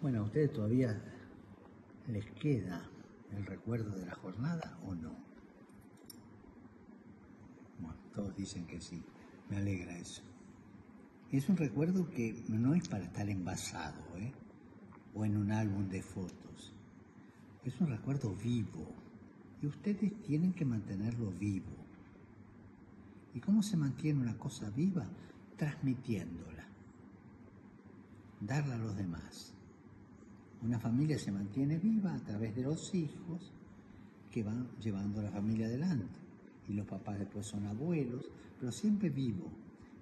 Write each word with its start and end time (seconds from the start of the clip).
Bueno, 0.00 0.20
¿a 0.20 0.22
ustedes 0.22 0.50
todavía 0.50 0.98
les 2.08 2.24
queda 2.32 2.88
el 3.32 3.44
recuerdo 3.44 3.90
de 3.98 4.06
la 4.06 4.14
jornada 4.14 4.78
o 4.86 4.94
no? 4.94 5.14
Bueno, 7.78 7.98
todos 8.14 8.34
dicen 8.34 8.66
que 8.66 8.80
sí. 8.80 9.02
Me 9.50 9.58
alegra 9.58 9.98
eso. 9.98 10.22
Es 11.30 11.50
un 11.50 11.58
recuerdo 11.58 12.08
que 12.08 12.44
no 12.48 12.74
es 12.74 12.88
para 12.88 13.04
estar 13.04 13.28
envasado, 13.28 14.02
¿eh? 14.16 14.32
O 15.14 15.26
en 15.26 15.36
un 15.36 15.52
álbum 15.52 15.86
de 15.88 16.02
fotos. 16.02 16.72
Es 17.62 17.78
un 17.80 17.88
recuerdo 17.88 18.34
vivo. 18.34 18.94
Y 19.60 19.66
ustedes 19.66 20.22
tienen 20.22 20.54
que 20.54 20.64
mantenerlo 20.64 21.30
vivo. 21.32 21.76
¿Y 23.34 23.40
cómo 23.40 23.62
se 23.62 23.76
mantiene 23.76 24.22
una 24.22 24.38
cosa 24.38 24.70
viva? 24.70 25.06
Transmitiéndola. 25.58 26.66
Darla 28.40 28.76
a 28.76 28.78
los 28.78 28.96
demás. 28.96 29.54
Una 30.62 30.78
familia 30.78 31.18
se 31.18 31.32
mantiene 31.32 31.78
viva 31.78 32.14
a 32.14 32.20
través 32.20 32.54
de 32.54 32.62
los 32.62 32.94
hijos 32.94 33.52
que 34.30 34.42
van 34.42 34.68
llevando 34.82 35.20
a 35.20 35.24
la 35.24 35.30
familia 35.30 35.66
adelante. 35.66 36.18
Y 36.68 36.74
los 36.74 36.86
papás 36.86 37.18
después 37.18 37.46
son 37.46 37.66
abuelos, 37.66 38.30
pero 38.58 38.70
siempre 38.70 39.08
vivo. 39.08 39.50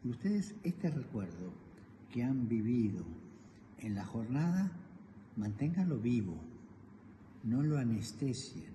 Y 0.04 0.10
ustedes 0.10 0.54
este 0.64 0.90
recuerdo 0.90 1.52
que 2.10 2.24
han 2.24 2.48
vivido 2.48 3.04
en 3.78 3.94
la 3.94 4.04
jornada, 4.04 4.72
manténganlo 5.36 5.98
vivo. 5.98 6.36
No 7.44 7.62
lo 7.62 7.78
anestesien, 7.78 8.72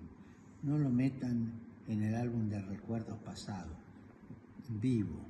no 0.62 0.78
lo 0.78 0.88
metan 0.88 1.52
en 1.86 2.02
el 2.02 2.14
álbum 2.14 2.48
de 2.48 2.62
recuerdos 2.62 3.18
pasados. 3.18 3.76
Vivo. 4.80 5.20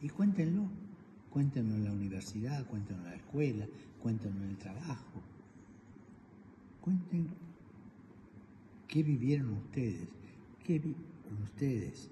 Y 0.00 0.08
cuéntenlo 0.08 0.70
Cuéntenos 1.30 1.74
en 1.74 1.84
la 1.84 1.92
universidad, 1.92 2.66
cuéntenos 2.66 3.04
en 3.04 3.10
la 3.10 3.16
escuela, 3.16 3.66
cuéntenos 4.02 4.36
en 4.42 4.48
el 4.50 4.56
trabajo. 4.56 5.22
Cuenten 6.80 7.28
qué 8.86 9.02
vivieron 9.02 9.50
ustedes, 9.52 10.08
qué 10.64 10.78
vivieron 10.78 11.42
ustedes, 11.44 12.08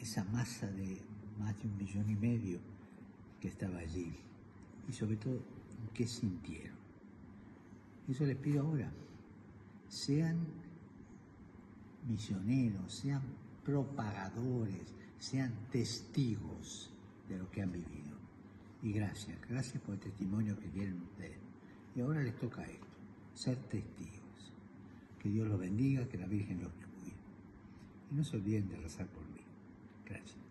esa 0.00 0.24
masa 0.24 0.66
de 0.70 0.98
más 1.38 1.56
de 1.58 1.68
un 1.68 1.76
millón 1.76 2.08
y 2.08 2.16
medio 2.16 2.58
que 3.40 3.48
estaba 3.48 3.78
allí. 3.78 4.12
Y 4.88 4.92
sobre 4.92 5.16
todo, 5.16 5.40
qué 5.92 6.06
sintieron. 6.06 6.76
Eso 8.08 8.24
les 8.24 8.36
pido 8.36 8.62
ahora. 8.62 8.90
Sean 9.88 10.38
misioneros, 12.08 12.92
sean 12.94 13.22
propagadores, 13.64 14.94
sean 15.18 15.52
testigos 15.70 16.89
de 17.30 17.38
lo 17.38 17.50
que 17.50 17.62
han 17.62 17.72
vivido. 17.72 18.18
Y 18.82 18.92
gracias, 18.92 19.38
gracias 19.48 19.82
por 19.82 19.94
el 19.94 20.00
testimonio 20.00 20.58
que 20.58 20.68
tienen 20.68 21.00
ustedes. 21.02 21.38
Y 21.94 22.00
ahora 22.00 22.22
les 22.22 22.36
toca 22.36 22.62
esto, 22.62 22.86
ser 23.34 23.56
testigos. 23.56 24.20
Que 25.18 25.28
Dios 25.28 25.46
los 25.48 25.58
bendiga, 25.58 26.08
que 26.08 26.18
la 26.18 26.26
Virgen 26.26 26.62
los 26.62 26.72
cuide. 26.72 27.16
Y 28.10 28.14
no 28.14 28.24
se 28.24 28.36
olviden 28.36 28.68
de 28.68 28.76
rezar 28.76 29.06
por 29.08 29.22
mí. 29.28 29.40
Gracias. 30.06 30.49